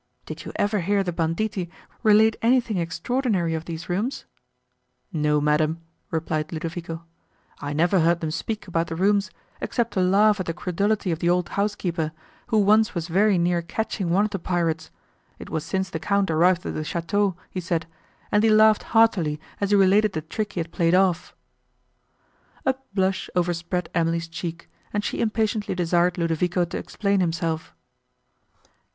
Did 0.25 0.45
you 0.45 0.51
ever 0.55 0.79
hear 0.79 1.03
the 1.03 1.13
banditti 1.13 1.69
relate 2.01 2.35
anything 2.41 2.77
extraordinary 2.79 3.53
of 3.53 3.65
these 3.65 3.87
rooms?" 3.87 4.25
"No, 5.13 5.39
madam," 5.39 5.79
replied 6.09 6.51
Ludovico, 6.51 7.03
"I 7.59 7.73
never 7.73 7.99
heard 7.99 8.19
them 8.19 8.31
speak 8.31 8.65
about 8.67 8.87
the 8.87 8.95
rooms, 8.95 9.29
except 9.61 9.93
to 9.93 9.99
laugh 10.01 10.39
at 10.39 10.47
the 10.47 10.55
credulity 10.55 11.11
of 11.11 11.19
the 11.19 11.29
old 11.29 11.49
housekeeper, 11.49 12.13
who 12.47 12.57
once 12.57 12.95
was 12.95 13.09
very 13.09 13.37
near 13.37 13.61
catching 13.61 14.09
one 14.09 14.25
of 14.25 14.31
the 14.31 14.39
pirates; 14.39 14.89
it 15.37 15.51
was 15.51 15.63
since 15.63 15.91
the 15.91 15.99
Count 15.99 16.31
arrived 16.31 16.65
at 16.65 16.73
the 16.73 16.79
château, 16.79 17.35
he 17.51 17.59
said, 17.61 17.85
and 18.31 18.43
he 18.43 18.49
laughed 18.49 18.81
heartily 18.97 19.39
as 19.59 19.69
he 19.69 19.75
related 19.75 20.13
the 20.13 20.21
trick 20.21 20.53
he 20.53 20.61
had 20.61 20.71
played 20.71 20.95
off." 20.95 21.35
A 22.65 22.73
blush 22.95 23.29
overspread 23.35 23.87
Emily's 23.93 24.27
cheek, 24.27 24.67
and 24.91 25.03
she 25.03 25.21
impatiently 25.21 25.75
desired 25.75 26.17
Ludovico 26.17 26.65
to 26.65 26.77
explain 26.79 27.19
himself. 27.19 27.75